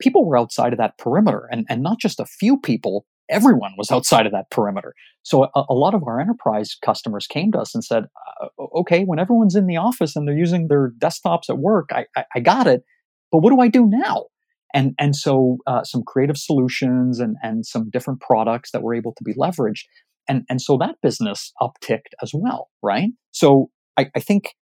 people 0.00 0.24
were 0.24 0.38
outside 0.38 0.72
of 0.72 0.78
that 0.78 0.96
perimeter 0.96 1.48
and, 1.50 1.66
and 1.68 1.82
not 1.82 1.98
just 1.98 2.20
a 2.20 2.24
few 2.24 2.56
people, 2.60 3.04
everyone 3.28 3.72
was 3.76 3.90
outside 3.90 4.26
of 4.26 4.32
that 4.32 4.48
perimeter. 4.48 4.94
So 5.24 5.44
a, 5.56 5.64
a 5.68 5.74
lot 5.74 5.94
of 5.94 6.04
our 6.04 6.20
enterprise 6.20 6.76
customers 6.84 7.26
came 7.26 7.50
to 7.50 7.58
us 7.58 7.74
and 7.74 7.82
said, 7.82 8.04
uh, 8.40 8.46
okay, 8.76 9.02
when 9.02 9.18
everyone's 9.18 9.56
in 9.56 9.66
the 9.66 9.78
office 9.78 10.14
and 10.14 10.28
they're 10.28 10.36
using 10.36 10.68
their 10.68 10.92
desktops 10.96 11.50
at 11.50 11.58
work, 11.58 11.88
I, 11.90 12.04
I, 12.16 12.24
I 12.36 12.40
got 12.40 12.68
it. 12.68 12.84
But 13.32 13.38
what 13.38 13.50
do 13.50 13.60
I 13.60 13.66
do 13.66 13.86
now? 13.88 14.26
And, 14.72 14.94
and 15.00 15.16
so 15.16 15.58
uh, 15.66 15.82
some 15.82 16.04
creative 16.06 16.36
solutions 16.36 17.18
and, 17.18 17.36
and 17.42 17.66
some 17.66 17.90
different 17.90 18.20
products 18.20 18.70
that 18.70 18.82
were 18.82 18.94
able 18.94 19.14
to 19.14 19.24
be 19.24 19.34
leveraged 19.34 19.82
and, 20.28 20.44
and 20.48 20.60
so 20.60 20.76
that 20.78 20.96
business 21.02 21.52
upticked 21.60 22.14
as 22.22 22.32
well, 22.34 22.70
right? 22.82 23.10
So 23.32 23.70
I, 23.96 24.10
I 24.14 24.20
think 24.20 24.54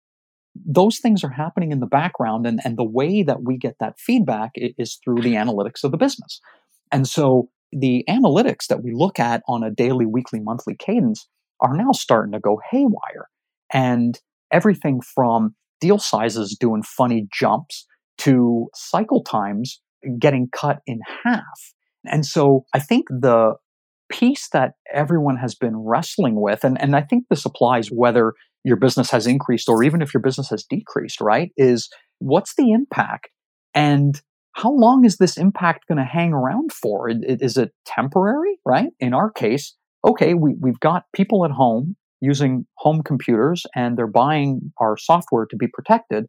those 0.55 0.99
things 0.99 1.23
are 1.23 1.31
happening 1.31 1.73
in 1.73 1.81
the 1.81 1.87
background 1.87 2.47
and, 2.47 2.61
and 2.65 2.77
the 2.77 2.89
way 2.89 3.23
that 3.23 3.43
we 3.43 3.57
get 3.57 3.77
that 3.81 3.99
feedback 3.99 4.51
is 4.55 4.99
through 5.05 5.23
the 5.23 5.35
analytics 5.35 5.85
of 5.85 5.91
the 5.91 5.97
business. 5.97 6.41
And 6.91 7.07
so 7.07 7.49
the 7.73 8.05
analytics 8.09 8.67
that 8.69 8.83
we 8.83 8.93
look 8.93 9.21
at 9.21 9.43
on 9.49 9.63
a 9.63 9.71
daily, 9.71 10.07
weekly, 10.07 10.41
monthly 10.41 10.75
cadence 10.75 11.29
are 11.61 11.77
now 11.77 11.93
starting 11.93 12.33
to 12.33 12.41
go 12.41 12.59
haywire. 12.71 13.29
And 13.73 14.19
everything 14.51 15.01
from 15.01 15.55
deal 15.81 15.99
sizes 15.99 16.57
doing 16.59 16.83
funny 16.83 17.29
jumps 17.33 17.87
to 18.19 18.69
cycle 18.75 19.23
times 19.23 19.81
getting 20.19 20.49
cut 20.53 20.81
in 20.87 21.01
half. 21.25 21.73
And 22.07 22.27
so 22.27 22.65
I 22.75 22.81
think 22.81 23.07
the 23.09 23.55
piece 24.11 24.49
that 24.53 24.73
everyone 24.93 25.37
has 25.37 25.55
been 25.55 25.77
wrestling 25.77 26.41
with, 26.41 26.65
and, 26.65 26.81
and 26.81 26.95
I 26.97 27.03
think 27.03 27.25
this 27.29 27.47
applies 27.47 27.89
whether 27.89 28.35
your 28.65 28.77
business 28.77 29.11
has 29.11 29.27
increased 29.27 29.69
or 29.69 29.83
even 29.83 30.03
if 30.03 30.13
your 30.13 30.21
business 30.21 30.51
has 30.51 30.65
decreased, 30.65 31.21
right? 31.21 31.51
Is 31.57 31.89
what's 32.19 32.55
the 32.57 32.73
impact? 32.73 33.29
And 33.75 34.21
how 34.53 34.73
long 34.73 35.05
is 35.05 35.17
this 35.17 35.37
impact 35.37 35.87
going 35.89 35.99
to 35.99 36.05
hang 36.05 36.33
around 36.33 36.73
for? 36.73 37.09
Is 37.09 37.57
it 37.57 37.73
temporary, 37.87 38.59
right? 38.67 38.91
In 38.99 39.15
our 39.15 39.31
case, 39.31 39.77
okay, 40.05 40.35
we, 40.35 40.57
we've 40.61 40.81
got 40.81 41.05
people 41.15 41.45
at 41.45 41.51
home 41.51 41.97
using 42.21 42.67
home 42.77 43.03
computers 43.03 43.65
and 43.75 43.97
they're 43.97 44.07
buying 44.07 44.73
our 44.79 44.97
software 44.97 45.47
to 45.47 45.57
be 45.57 45.67
protected 45.73 46.27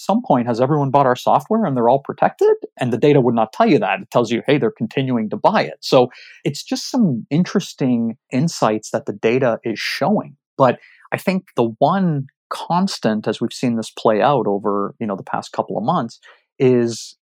some 0.00 0.22
point 0.22 0.46
has 0.46 0.60
everyone 0.60 0.90
bought 0.90 1.06
our 1.06 1.16
software 1.16 1.64
and 1.64 1.76
they're 1.76 1.88
all 1.88 2.02
protected? 2.02 2.54
And 2.78 2.92
the 2.92 2.98
data 2.98 3.20
would 3.20 3.34
not 3.34 3.52
tell 3.52 3.68
you 3.68 3.78
that. 3.78 4.00
It 4.00 4.10
tells 4.10 4.30
you 4.30 4.42
hey 4.46 4.58
they're 4.58 4.70
continuing 4.70 5.30
to 5.30 5.36
buy 5.36 5.62
it. 5.62 5.78
So 5.80 6.08
it's 6.44 6.62
just 6.62 6.90
some 6.90 7.26
interesting 7.30 8.16
insights 8.32 8.90
that 8.90 9.06
the 9.06 9.12
data 9.12 9.58
is 9.64 9.78
showing. 9.78 10.36
But 10.56 10.78
i 11.12 11.16
think 11.16 11.46
the 11.56 11.74
one 11.78 12.26
constant 12.50 13.28
as 13.28 13.40
we've 13.40 13.52
seen 13.52 13.76
this 13.76 13.90
play 13.90 14.20
out 14.20 14.46
over 14.46 14.94
you 14.98 15.06
know 15.06 15.16
the 15.16 15.22
past 15.22 15.52
couple 15.52 15.78
of 15.78 15.84
months 15.84 16.18
is 16.58 17.16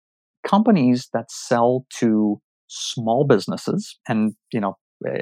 companies 0.47 1.08
that 1.12 1.30
sell 1.30 1.87
to 1.90 2.40
small 2.68 3.25
businesses 3.25 3.99
and 4.08 4.35
you 4.52 4.61
know 4.61 4.76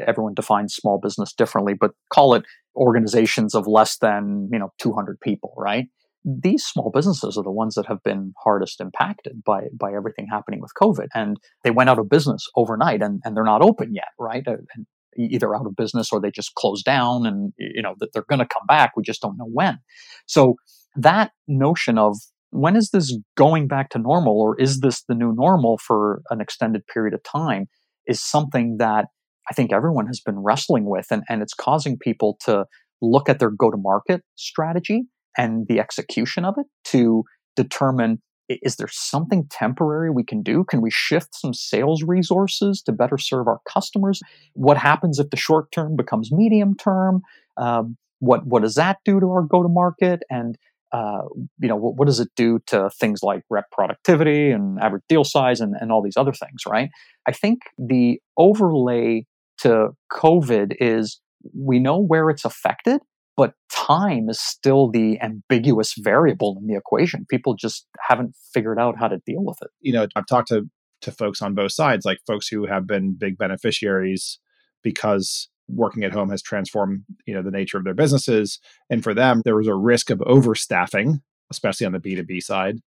everyone 0.06 0.34
defines 0.34 0.74
small 0.74 0.98
business 0.98 1.32
differently 1.32 1.74
but 1.78 1.90
call 2.10 2.34
it 2.34 2.44
organizations 2.76 3.54
of 3.54 3.66
less 3.66 3.98
than 3.98 4.48
you 4.52 4.58
know 4.58 4.72
200 4.78 5.20
people 5.20 5.52
right 5.58 5.86
these 6.26 6.64
small 6.64 6.90
businesses 6.92 7.38
are 7.38 7.44
the 7.44 7.52
ones 7.52 7.76
that 7.76 7.86
have 7.86 8.02
been 8.02 8.32
hardest 8.42 8.80
impacted 8.80 9.44
by 9.44 9.68
by 9.78 9.92
everything 9.94 10.26
happening 10.28 10.60
with 10.60 10.72
COVID, 10.80 11.06
and 11.14 11.36
they 11.62 11.70
went 11.70 11.88
out 11.88 12.00
of 12.00 12.08
business 12.08 12.44
overnight, 12.56 13.00
and, 13.00 13.20
and 13.24 13.36
they're 13.36 13.44
not 13.44 13.62
open 13.62 13.94
yet, 13.94 14.08
right? 14.18 14.42
Uh, 14.46 14.56
and 14.74 14.86
either 15.16 15.54
out 15.54 15.66
of 15.66 15.76
business 15.76 16.10
or 16.12 16.20
they 16.20 16.32
just 16.32 16.54
closed 16.56 16.84
down, 16.84 17.26
and 17.26 17.52
you 17.58 17.80
know 17.80 17.94
that 18.00 18.12
they're 18.12 18.26
going 18.28 18.40
to 18.40 18.46
come 18.46 18.66
back. 18.66 18.92
We 18.96 19.04
just 19.04 19.22
don't 19.22 19.38
know 19.38 19.48
when. 19.50 19.78
So 20.26 20.56
that 20.96 21.30
notion 21.46 21.96
of 21.96 22.16
when 22.50 22.74
is 22.74 22.90
this 22.90 23.16
going 23.36 23.68
back 23.68 23.90
to 23.90 23.98
normal, 23.98 24.40
or 24.40 24.60
is 24.60 24.80
this 24.80 25.04
the 25.08 25.14
new 25.14 25.32
normal 25.32 25.78
for 25.78 26.22
an 26.30 26.40
extended 26.40 26.82
period 26.88 27.14
of 27.14 27.22
time, 27.22 27.66
is 28.08 28.20
something 28.20 28.78
that 28.78 29.06
I 29.48 29.54
think 29.54 29.72
everyone 29.72 30.08
has 30.08 30.20
been 30.20 30.40
wrestling 30.40 30.86
with, 30.86 31.06
and, 31.12 31.22
and 31.28 31.40
it's 31.40 31.54
causing 31.54 31.96
people 31.96 32.36
to 32.46 32.64
look 33.00 33.28
at 33.28 33.38
their 33.38 33.50
go 33.50 33.70
to 33.70 33.76
market 33.76 34.22
strategy 34.34 35.04
and 35.36 35.66
the 35.68 35.80
execution 35.80 36.44
of 36.44 36.54
it 36.58 36.66
to 36.84 37.24
determine 37.54 38.20
is 38.48 38.76
there 38.76 38.88
something 38.90 39.46
temporary 39.50 40.10
we 40.10 40.22
can 40.22 40.42
do? 40.42 40.64
Can 40.64 40.80
we 40.80 40.90
shift 40.90 41.34
some 41.34 41.52
sales 41.52 42.02
resources 42.02 42.80
to 42.82 42.92
better 42.92 43.18
serve 43.18 43.48
our 43.48 43.58
customers? 43.68 44.20
What 44.52 44.76
happens 44.76 45.18
if 45.18 45.30
the 45.30 45.36
short 45.36 45.72
term 45.72 45.96
becomes 45.96 46.30
medium 46.30 46.76
term? 46.76 47.22
Um, 47.56 47.96
what 48.20 48.46
what 48.46 48.62
does 48.62 48.74
that 48.74 48.98
do 49.04 49.20
to 49.20 49.26
our 49.26 49.42
go 49.42 49.62
to 49.62 49.68
market? 49.68 50.22
And 50.30 50.56
uh, 50.92 51.22
you 51.58 51.68
know 51.68 51.76
what, 51.76 51.96
what, 51.96 52.06
does 52.06 52.20
it 52.20 52.28
do 52.36 52.60
to 52.68 52.88
things 52.90 53.20
like 53.22 53.42
rep 53.50 53.70
productivity 53.72 54.50
and 54.50 54.78
average 54.78 55.02
deal 55.08 55.24
size 55.24 55.60
and, 55.60 55.74
and 55.80 55.90
all 55.90 56.02
these 56.02 56.16
other 56.16 56.32
things? 56.32 56.62
Right? 56.66 56.90
I 57.26 57.32
think 57.32 57.62
the 57.76 58.20
overlay 58.36 59.26
to 59.58 59.88
COVID 60.12 60.76
is 60.80 61.20
we 61.54 61.78
know 61.78 61.98
where 61.98 62.30
it's 62.30 62.44
affected, 62.44 63.00
but 63.36 63.54
time 63.70 64.28
is 64.28 64.40
still 64.40 64.90
the 64.90 65.20
ambiguous 65.20 65.94
variable 65.98 66.56
in 66.60 66.66
the 66.66 66.76
equation. 66.76 67.26
People 67.28 67.54
just 67.54 67.86
haven't 68.08 68.34
figured 68.52 68.78
out 68.78 68.98
how 68.98 69.08
to 69.08 69.20
deal 69.26 69.44
with 69.44 69.58
it. 69.62 69.68
You 69.80 69.92
know, 69.92 70.06
I've 70.16 70.26
talked 70.26 70.48
to 70.48 70.64
to 71.02 71.12
folks 71.12 71.42
on 71.42 71.54
both 71.54 71.72
sides, 71.72 72.06
like 72.06 72.18
folks 72.26 72.48
who 72.48 72.66
have 72.66 72.86
been 72.86 73.14
big 73.14 73.36
beneficiaries 73.36 74.38
because 74.82 75.48
working 75.68 76.04
at 76.04 76.12
home 76.12 76.30
has 76.30 76.42
transformed, 76.42 77.02
you 77.26 77.34
know, 77.34 77.42
the 77.42 77.50
nature 77.50 77.76
of 77.76 77.84
their 77.84 77.94
businesses. 77.94 78.58
And 78.88 79.02
for 79.02 79.12
them, 79.12 79.42
there 79.44 79.56
was 79.56 79.66
a 79.66 79.74
risk 79.74 80.10
of 80.10 80.18
overstaffing, 80.20 81.20
especially 81.50 81.86
on 81.86 81.92
the 81.92 81.98
B2B 81.98 82.42
side. 82.42 82.78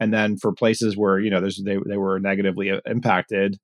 And 0.00 0.14
then 0.14 0.36
for 0.36 0.52
places 0.52 0.96
where, 0.96 1.18
you 1.18 1.30
know, 1.30 1.40
there's 1.40 1.60
they, 1.62 1.76
they 1.86 1.96
were 1.96 2.20
negatively 2.20 2.70
uh, 2.70 2.80
impacted, 2.86 3.58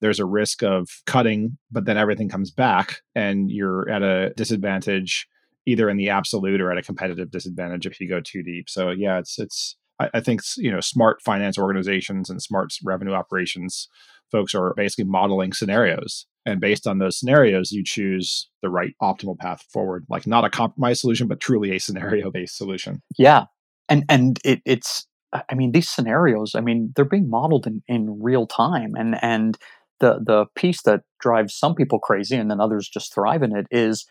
there's 0.00 0.20
a 0.20 0.26
risk 0.26 0.62
of 0.62 0.88
cutting, 1.06 1.58
but 1.70 1.84
then 1.84 1.96
everything 1.96 2.28
comes 2.28 2.50
back 2.50 3.00
and 3.14 3.50
you're 3.50 3.88
at 3.88 4.02
a 4.02 4.32
disadvantage 4.36 5.26
either 5.66 5.88
in 5.88 5.96
the 5.96 6.10
absolute 6.10 6.60
or 6.60 6.70
at 6.70 6.78
a 6.78 6.82
competitive 6.82 7.30
disadvantage 7.30 7.86
if 7.86 8.00
you 8.00 8.08
go 8.08 8.20
too 8.20 8.42
deep. 8.42 8.68
So 8.68 8.90
yeah, 8.90 9.18
it's 9.18 9.38
it's 9.38 9.76
I, 10.00 10.10
I 10.14 10.20
think 10.20 10.42
you 10.56 10.70
know 10.70 10.80
smart 10.80 11.22
finance 11.22 11.58
organizations 11.58 12.30
and 12.30 12.42
smart 12.42 12.74
revenue 12.84 13.12
operations 13.12 13.88
folks 14.30 14.54
are 14.54 14.74
basically 14.74 15.04
modeling 15.04 15.52
scenarios. 15.52 16.26
And 16.46 16.60
based 16.60 16.86
on 16.86 16.98
those 16.98 17.18
scenarios 17.18 17.72
you 17.72 17.84
choose 17.84 18.48
the 18.62 18.70
right 18.70 18.94
optimal 19.02 19.38
path 19.38 19.62
forward. 19.72 20.04
Like 20.08 20.26
not 20.26 20.44
a 20.44 20.50
compromise 20.50 21.00
solution 21.00 21.28
but 21.28 21.40
truly 21.40 21.74
a 21.74 21.80
scenario 21.80 22.30
based 22.30 22.56
solution. 22.56 23.02
Yeah. 23.16 23.44
And 23.88 24.04
and 24.08 24.38
it, 24.44 24.60
it's 24.64 25.06
i 25.32 25.54
mean 25.54 25.72
these 25.72 25.90
scenarios 25.90 26.54
i 26.54 26.60
mean 26.60 26.92
they're 26.94 27.04
being 27.04 27.28
modeled 27.28 27.66
in, 27.66 27.82
in 27.88 28.22
real 28.22 28.46
time. 28.46 28.94
And 28.96 29.16
and 29.22 29.58
the 30.00 30.20
the 30.24 30.46
piece 30.54 30.82
that 30.82 31.02
drives 31.20 31.54
some 31.54 31.74
people 31.74 31.98
crazy 31.98 32.36
and 32.36 32.50
then 32.50 32.60
others 32.60 32.88
just 32.88 33.14
thrive 33.14 33.42
in 33.42 33.56
it 33.56 33.66
is 33.70 34.06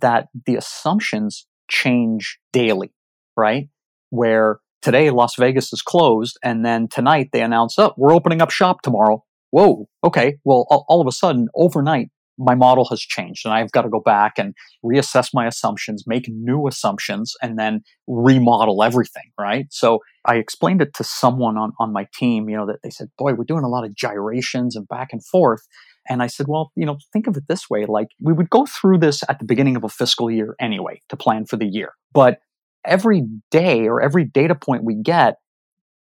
that 0.00 0.28
the 0.46 0.56
assumptions 0.56 1.46
change 1.68 2.38
daily, 2.52 2.92
right? 3.36 3.68
Where 4.10 4.60
today 4.82 5.10
Las 5.10 5.34
Vegas 5.38 5.72
is 5.72 5.82
closed 5.82 6.38
and 6.42 6.64
then 6.64 6.88
tonight 6.88 7.30
they 7.32 7.42
announce, 7.42 7.78
oh, 7.78 7.94
we're 7.96 8.14
opening 8.14 8.42
up 8.42 8.50
shop 8.50 8.82
tomorrow. 8.82 9.24
Whoa, 9.50 9.88
okay. 10.04 10.36
Well, 10.44 10.66
all, 10.70 10.84
all 10.88 11.00
of 11.00 11.06
a 11.06 11.12
sudden, 11.12 11.48
overnight, 11.54 12.08
my 12.38 12.54
model 12.54 12.86
has 12.86 13.00
changed 13.00 13.44
and 13.44 13.52
I've 13.52 13.72
got 13.72 13.82
to 13.82 13.88
go 13.88 14.00
back 14.00 14.38
and 14.38 14.54
reassess 14.84 15.30
my 15.34 15.46
assumptions, 15.46 16.04
make 16.06 16.28
new 16.28 16.66
assumptions, 16.68 17.34
and 17.42 17.58
then 17.58 17.82
remodel 18.06 18.82
everything, 18.82 19.30
right? 19.38 19.66
So 19.70 20.00
I 20.24 20.36
explained 20.36 20.80
it 20.80 20.94
to 20.94 21.04
someone 21.04 21.58
on, 21.58 21.72
on 21.78 21.92
my 21.92 22.06
team, 22.14 22.48
you 22.48 22.56
know, 22.56 22.66
that 22.66 22.82
they 22.82 22.90
said, 22.90 23.08
boy, 23.18 23.34
we're 23.34 23.44
doing 23.44 23.64
a 23.64 23.68
lot 23.68 23.84
of 23.84 23.94
gyrations 23.94 24.76
and 24.76 24.86
back 24.86 25.08
and 25.12 25.24
forth. 25.24 25.66
And 26.08 26.22
I 26.22 26.26
said, 26.26 26.46
well, 26.48 26.72
you 26.74 26.86
know, 26.86 26.98
think 27.12 27.26
of 27.26 27.36
it 27.36 27.44
this 27.48 27.68
way 27.68 27.84
like 27.86 28.08
we 28.20 28.32
would 28.32 28.50
go 28.50 28.66
through 28.66 28.98
this 28.98 29.22
at 29.28 29.38
the 29.38 29.44
beginning 29.44 29.76
of 29.76 29.84
a 29.84 29.88
fiscal 29.88 30.30
year 30.30 30.54
anyway 30.60 31.00
to 31.08 31.16
plan 31.16 31.44
for 31.44 31.56
the 31.56 31.66
year. 31.66 31.92
But 32.12 32.38
every 32.84 33.24
day 33.50 33.86
or 33.86 34.00
every 34.00 34.24
data 34.24 34.54
point 34.54 34.84
we 34.84 34.94
get 34.94 35.36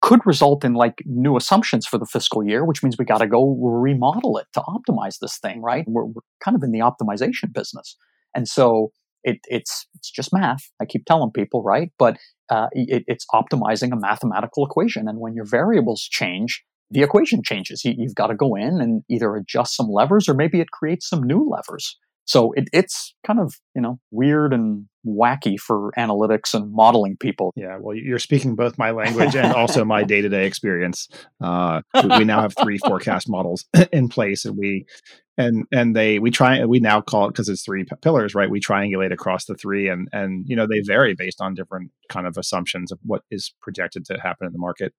could 0.01 0.19
result 0.25 0.63
in 0.63 0.73
like 0.73 1.01
new 1.05 1.35
assumptions 1.35 1.85
for 1.85 1.97
the 1.97 2.05
fiscal 2.05 2.45
year, 2.45 2.63
which 2.65 2.83
means 2.83 2.97
we 2.97 3.05
got 3.05 3.17
to 3.17 3.27
go 3.27 3.55
remodel 3.59 4.37
it 4.37 4.47
to 4.53 4.61
optimize 4.61 5.19
this 5.19 5.37
thing, 5.39 5.61
right? 5.61 5.85
We're, 5.87 6.05
we're 6.05 6.21
kind 6.43 6.55
of 6.55 6.63
in 6.63 6.71
the 6.71 6.79
optimization 6.79 7.51
business. 7.53 7.95
And 8.35 8.47
so 8.47 8.91
it, 9.23 9.39
it's, 9.45 9.87
it's 9.95 10.11
just 10.11 10.31
math. 10.31 10.69
I 10.81 10.85
keep 10.85 11.05
telling 11.05 11.31
people, 11.31 11.63
right? 11.63 11.91
But 11.97 12.17
uh, 12.49 12.67
it, 12.71 13.03
it's 13.07 13.25
optimizing 13.33 13.91
a 13.91 13.99
mathematical 13.99 14.65
equation. 14.65 15.07
And 15.07 15.19
when 15.19 15.33
your 15.33 15.45
variables 15.45 16.03
change, 16.03 16.63
the 16.89 17.01
equation 17.01 17.41
changes. 17.43 17.83
You, 17.83 17.93
you've 17.97 18.15
got 18.15 18.27
to 18.27 18.35
go 18.35 18.55
in 18.55 18.79
and 18.79 19.03
either 19.09 19.35
adjust 19.35 19.75
some 19.75 19.87
levers 19.89 20.29
or 20.29 20.33
maybe 20.33 20.61
it 20.61 20.71
creates 20.71 21.09
some 21.09 21.23
new 21.23 21.49
levers. 21.49 21.97
So 22.27 22.51
it, 22.53 22.67
it's 22.73 23.15
kind 23.25 23.39
of, 23.39 23.53
you 23.73 23.81
know, 23.81 23.99
weird 24.11 24.53
and 24.53 24.87
wacky 25.07 25.57
for 25.57 25.91
analytics 25.97 26.53
and 26.53 26.71
modeling 26.73 27.15
people. 27.17 27.53
Yeah, 27.55 27.77
well, 27.79 27.95
you're 27.95 28.19
speaking 28.19 28.55
both 28.55 28.77
my 28.77 28.91
language 28.91 29.35
and 29.35 29.53
also 29.53 29.85
my 29.85 30.03
day 30.03 30.21
to 30.21 30.27
day 30.27 30.45
experience. 30.45 31.07
Uh, 31.41 31.81
we 32.17 32.25
now 32.25 32.41
have 32.41 32.53
three 32.61 32.77
forecast 32.79 33.29
models 33.29 33.65
in 33.93 34.09
place, 34.09 34.43
and 34.43 34.57
we 34.57 34.85
and 35.37 35.65
and 35.71 35.95
they 35.95 36.19
we 36.19 36.29
try 36.29 36.65
we 36.65 36.79
now 36.79 36.99
call 36.99 37.25
it 37.25 37.29
because 37.29 37.47
it's 37.47 37.63
three 37.63 37.85
pillars, 38.01 38.35
right? 38.35 38.49
We 38.49 38.59
triangulate 38.59 39.13
across 39.13 39.45
the 39.45 39.55
three, 39.55 39.87
and 39.87 40.09
and 40.11 40.45
you 40.47 40.55
know 40.55 40.67
they 40.67 40.81
vary 40.81 41.15
based 41.15 41.39
on 41.39 41.53
different 41.53 41.91
kind 42.09 42.27
of 42.27 42.37
assumptions 42.37 42.91
of 42.91 42.99
what 43.03 43.21
is 43.31 43.53
projected 43.61 44.05
to 44.05 44.19
happen 44.21 44.47
in 44.47 44.53
the 44.53 44.59
market. 44.59 44.93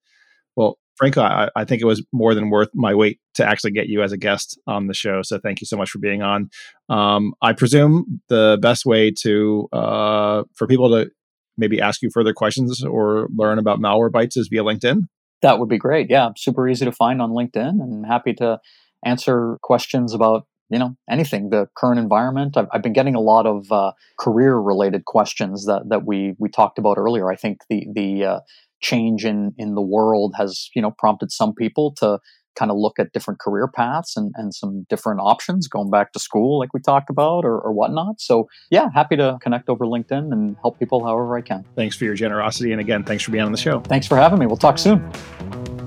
Well, 0.59 0.77
Franco, 0.97 1.23
I, 1.23 1.49
I, 1.55 1.65
think 1.65 1.81
it 1.81 1.85
was 1.85 2.05
more 2.13 2.35
than 2.35 2.51
worth 2.51 2.71
my 2.75 2.93
wait 2.93 3.21
to 3.35 3.49
actually 3.49 3.71
get 3.71 3.87
you 3.87 4.03
as 4.03 4.11
a 4.11 4.17
guest 4.17 4.59
on 4.67 4.89
the 4.89 4.93
show. 4.93 5.23
So 5.23 5.39
thank 5.39 5.61
you 5.61 5.69
so 5.69 5.77
much 5.77 5.89
for 5.89 6.01
being 6.01 6.21
on. 6.21 6.51
Um, 6.89 7.33
I 7.41 7.53
presume 7.53 8.21
the 8.29 8.59
best 8.61 8.85
way 8.85 9.13
to 9.21 9.69
uh, 9.73 10.43
for 10.57 10.67
people 10.67 10.91
to 10.91 11.11
maybe 11.57 11.81
ask 11.81 12.03
you 12.03 12.11
further 12.13 12.33
questions 12.33 12.83
or 12.83 13.29
learn 13.37 13.61
about 13.61 13.79
Malwarebytes 13.79 14.37
is 14.37 14.49
via 14.49 14.65
LinkedIn. 14.65 15.03
That 15.43 15.61
would 15.61 15.69
be 15.69 15.79
great. 15.79 16.09
Yeah, 16.11 16.31
super 16.37 16.69
easy 16.69 16.87
to 16.87 16.93
find 16.93 17.23
on 17.23 17.31
LinkedIn, 17.31 17.81
and 17.81 18.05
happy 18.05 18.35
to 18.35 18.59
answer 19.05 19.59
questions 19.63 20.13
about 20.13 20.48
you 20.71 20.79
know 20.79 20.97
anything. 21.11 21.51
The 21.51 21.69
current 21.77 21.99
environment 21.99 22.57
i've, 22.57 22.69
I've 22.73 22.83
been 22.83 22.93
getting 22.93 23.15
a 23.15 23.21
lot 23.21 23.47
of 23.47 23.71
uh, 23.73 23.93
career 24.19 24.57
related 24.57 25.05
questions 25.05 25.67
that 25.67 25.89
that 25.89 26.07
we 26.07 26.35
we 26.39 26.49
talked 26.49 26.79
about 26.79 26.99
earlier. 26.99 27.31
I 27.31 27.37
think 27.37 27.59
the 27.69 27.87
the 27.93 28.25
uh, 28.25 28.41
change 28.81 29.25
in 29.25 29.53
in 29.59 29.75
the 29.75 29.83
world 29.83 30.35
has 30.37 30.71
you 30.75 30.83
know 30.83 30.91
prompted 30.91 31.33
some 31.33 31.55
people 31.55 31.95
to 31.99 32.19
kind 32.59 32.71
of 32.73 32.77
look 32.77 32.99
at 32.99 33.13
different 33.13 33.39
career 33.39 33.69
paths 33.69 34.17
and, 34.17 34.33
and 34.35 34.53
some 34.53 34.85
different 34.89 35.21
options 35.21 35.69
going 35.69 35.91
back 35.91 36.13
to 36.13 36.19
school 36.19 36.59
like 36.59 36.75
we 36.75 36.81
talked 36.81 37.09
about 37.09 37.45
or, 37.45 37.57
or 37.61 37.73
whatnot. 37.73 38.21
So 38.21 38.49
yeah 38.71 38.89
happy 38.93 39.17
to 39.17 39.39
connect 39.41 39.69
over 39.69 39.85
linkedin 39.85 40.33
and 40.33 40.57
help 40.61 40.79
people 40.79 41.05
however 41.05 41.37
i 41.37 41.41
can. 41.41 41.65
Thanks 41.77 41.97
for 41.97 42.05
your 42.05 42.15
generosity 42.15 42.73
and 42.73 42.81
again 42.81 43.05
thanks 43.05 43.23
for 43.23 43.31
being 43.31 43.45
on 43.45 43.53
the 43.53 43.59
show. 43.59 43.81
Thanks 43.81 44.07
for 44.07 44.17
having 44.17 44.39
me. 44.39 44.47
We'll 44.47 44.57
talk 44.57 44.79
soon 44.79 45.78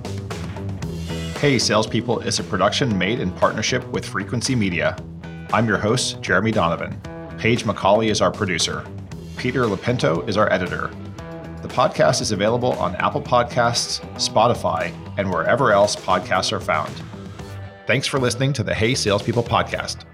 hey 1.41 1.57
salespeople 1.57 2.19
is 2.19 2.37
a 2.37 2.43
production 2.43 2.95
made 2.99 3.19
in 3.19 3.31
partnership 3.31 3.83
with 3.87 4.05
frequency 4.05 4.53
media 4.53 4.95
i'm 5.53 5.67
your 5.67 5.75
host 5.75 6.21
jeremy 6.21 6.51
donovan 6.51 6.95
paige 7.39 7.63
mccauley 7.63 8.11
is 8.11 8.21
our 8.21 8.29
producer 8.29 8.85
peter 9.37 9.63
lopinto 9.63 10.29
is 10.29 10.37
our 10.37 10.53
editor 10.53 10.91
the 11.63 11.67
podcast 11.67 12.21
is 12.21 12.31
available 12.31 12.73
on 12.73 12.95
Apple 12.95 13.21
Podcasts, 13.21 14.01
Spotify, 14.15 14.91
and 15.19 15.29
wherever 15.29 15.71
else 15.71 15.95
podcasts 15.95 16.51
are 16.51 16.59
found. 16.59 16.91
Thanks 17.85 18.07
for 18.07 18.19
listening 18.19 18.51
to 18.53 18.63
the 18.63 18.73
Hey 18.73 18.95
Salespeople 18.95 19.43
podcast. 19.43 20.05